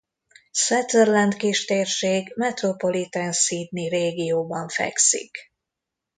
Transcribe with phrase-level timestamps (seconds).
[0.51, 5.37] Sutherland kistérség Metropolitan Sydney régióban fekszik.